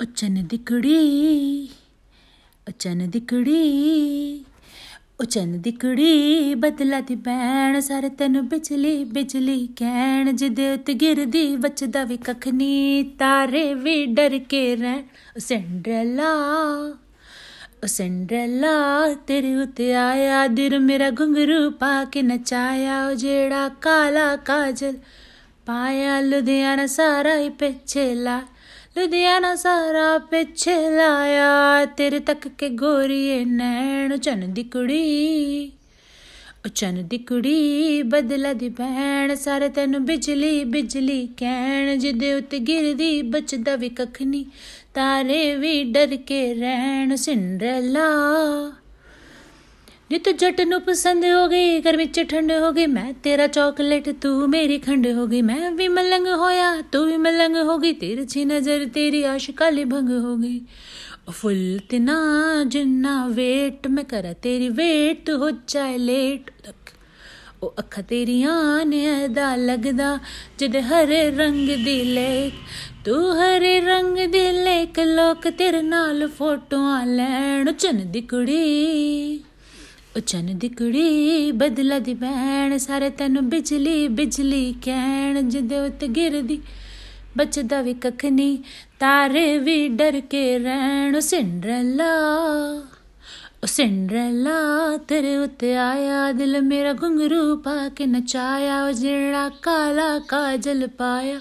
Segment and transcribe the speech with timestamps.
[0.00, 1.68] ਉਹ ਚੰਨ ਦੀ ਕੁੜੀ
[2.68, 4.44] ਉਹ ਚੰਨ ਦੀ ਕੁੜੀ
[5.20, 11.56] ਉਹ ਚੰਨ ਦੀ ਕੁੜੀ ਬਦਲਾ ਦੀ ਬੈਣ ਸਾਰੇ ਤੈਨੂੰ ਬਿਜਲੀ ਬਿਜਲੀ ਕਹਿਣ ਜਿਹਦੇ ਉੱਤੇ ਗਿਰਦੀ
[11.56, 16.32] ਬਚਦਾ ਵੀ ਕੱਖ ਨਹੀਂ ਤਾਰੇ ਵੀ ਡਰ ਕੇ ਰਹਿਣ। ਉਹ ਸੈਂਡਰਲਾ
[17.82, 24.96] ਉਹ ਸੈਂਡਰਲਾ, ਤੇਰੇ ਉੱਤੇ ਆਇਆ ਦਿਲ ਮੇਰਾ ਘੁੰਗਰੂ ਪਾ ਕੇ ਨਚਾਇਆ। ਉਹ ਜਿਹੜਾ ਕਾਲਾ ਕਾਜਲ
[25.66, 28.42] ਪਾਇਆ, ਲੁਧਿਆਣਾ ਸਾਰਾ ਹੀ ਪਿੱਛੇ ਲਾ
[28.98, 35.66] ਲੁਧਿਆਣਾ ਸਾਰਾ ਪਿੱਛੇ ਲਾਇਆ, ਤੇਰੇ ਤੱਕ ਕੇ ਗੋਰੀਏ ਨੈਣ ਚੰਨ ਦੀ ਕੁੜੀ।
[36.64, 43.22] ਉਹ ਚੰਨ ਦੀ ਕੁੜੀ ਬਦਲਾ ਦੀ ਭੈਣ, ਸਾਰੇ ਤੈਨੂੰ ਬਿਜਲੀ ਬਿਜਲੀ ਕਹਿਣ, ਜਿਹਦੇ ਉੱਤੇ ਗਿਰਦੀ
[43.22, 44.44] ਬਚਦਾ ਵੀ ਕੱਖ ਨਹੀਂ
[44.94, 48.08] ਤਾਰੇ ਵੀ ਡਰ ਕੇ ਰਹਿਣ, ਸਿੰਡਰਲਾ।
[50.10, 54.08] ਨੀ ਤੂੰ ਜੱਟ ਨੂੰ ਪਸੰਦ ਹੋ ਗਈ ਘਰ ਵਿੱਚ ਠੰਡ ਹੋ ਗਈ, ਮੈਂ ਤੇਰਾ ਚਾਕਲੇਟ
[54.22, 58.26] ਤੂੰ ਮੇਰੀ ਖੰਡ ਹੋ ਗਈ, ਮੈਂ ਵੀ ਮਲੰਗ ਹੋਇਆ, ਤੂੰ ਵੀ ਮਲੰਗ ਹੋ ਗਈ, ਤੇਰੀ
[58.26, 60.60] ਛੀ ਨਜ਼ਰ, ਤੇਰੀ ਆਸ਼ਕਾਲੀ ਭੰਗ ਹੋ ਗਈ।
[61.30, 62.14] ਫੁੱਲ ਤੇ ਨਾ
[62.66, 66.50] ਜਿੰਨਾ ਵੇਟ ਮੈਂ ਕਰਾਂ ਤੇਰੀ ਵੇਟ ਹੋ ਜਾਏ ਲੇਟ
[67.62, 70.18] ਉਹ ਅੱਖਾਂ ਤੇਰੀਆਂ ਨੇ ਅਦਾ ਲੱਗਦਾ,
[70.58, 72.54] ਜਦ ਹਰੇ ਰੰਗ ਦੀ ਲੇਕ
[73.04, 79.40] ਤੂੰ ਹਰੇ ਰੰਗ ਦੀ ਲੇਕ ਲੋਕ ਤੇਰੇ ਨਾਲ ਫੋਟੋਆਂ ਲੈਣ, ਚੰਨ ਦੀ ਕੁੜੀ।
[80.18, 86.60] ਉਹ ਚੰਨ ਦੀ ਕੁੜੀ ਬਦਲਾ ਦੀ ਭੈਣ, ਸਾਰੇ ਤੈਨੂੰ ਬਿਜਲੀ ਬਿਜਲੀ ਕਹਿਣ ਜਿਹਦੇ ਉੱਤੇ ਗਿਰਦੀ
[87.36, 88.58] ਬਚਦਾ ਵੀ ਕੱਖ ਨਹੀਂ,
[88.98, 92.12] ਤਾਰੇ ਵੀ ਡਰ ਕੇ ਰਹਿਣ ਸਿੰਡਰਲਾ,
[93.62, 100.86] ਉਹ ਸਿੰਡਰਲਾ ਤੇਰੇ ਉੱਤੇ ਆਇਆ, ਦਿਲ ਮੇਰਾ ਘੁੰਗਰੂ ਪਾ ਕੇ ਨਚਾਇਆ, ਉਹ ਜਿਹੜਾ ਕਾਲਾ ਕਾਜਲ
[100.86, 101.40] ਪਾਇਆ,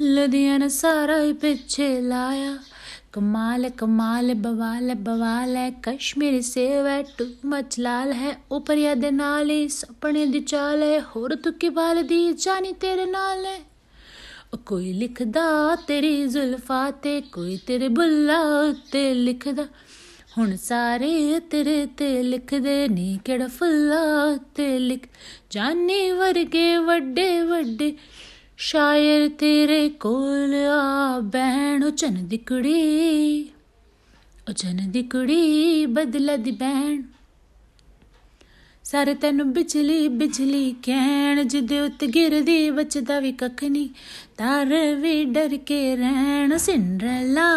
[0.00, 2.58] ਲੁਧਿਆਣਾ ਸਾਰਾ ਹੀ ਪਿੱਛੇ ਲਾਇਆ।
[3.13, 9.11] कमाल कमाल बवाल बवाल है कश्मीरी सेव है टू मच लाल है ऊपर या दे
[9.11, 13.59] नाल ही सपने दी चाल है होर तू की बाल दी जानी तेरे नाल है
[14.65, 15.47] कोई लिखदा
[15.87, 19.67] तेरी जुल्फा ते कोई तेरे बुल्ला उत्ते लिखदा
[20.37, 25.07] ਹੁਣ ਸਾਰੇ ਤੇਰੇ ਤੇ ਲਿਖਦੇ ਨੀ ਕਿਹੜਾ ਫੁੱਲਾ ਉੱਤੇ ਲਿਖ
[25.51, 27.95] ਜਾਨੀ ਵਰਗੇ ਵੱਡੇ ਵੱਡੇ
[28.60, 33.42] ਸ਼ਾਇਰ ਤੇਰੇ ਕੋਲ ਆ, ਬਹਿਣ ਚੰਨ ਦੀ ਕੁੜੀ।
[34.48, 37.02] ਉਹ ਚੰਨ ਦੀ ਕੁੜੀ ਬਦਲਾ ਦੀ ਬਹਿਣ।
[38.84, 43.88] ਸਾਰੇ ਤੈਨੂੰ ਬਿਜਲੀ ਬਿਜਲੀ ਕਹਿਣ ਜਿਹਦੇ ਉੱਤੇ ਗਿਰਦੀ ਬਚਦਾ ਵੀ ਕੱਖ ਨਹੀਂ
[44.36, 47.48] ਤਾਰ ਵੀ ਡਰ ਕੇ ਰਹਿਣ, ਸਿੰਡਰਲਾ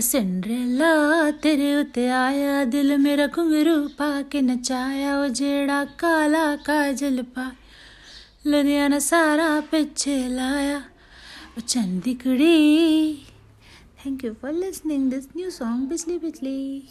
[0.00, 7.50] ਸਿੰਡਰਲਾ, ਤੇਰੇ ਉੱਤੇ ਆਇਆ ਦਿਲ ਮੇਰਾ ਘੁੰਗਰੂ ਪਾ ਕੇ ਨਚਾਇਆ, ਉਹ ਜਿਹੜਾ ਕਾਲਾ ਕਾਜਲ ਪਾ
[8.46, 10.76] ਲੁਧਿਆਣਾ ਸਾਰਾ ਪਿੱਛੇ ਲਾਇਆ
[11.56, 13.14] ਉਹ ਚੰਦੀ ਕੁੜੀ
[14.04, 16.82] thank you for listening this new Song ਬਿਜਲੀ ਬਿਜਲੀ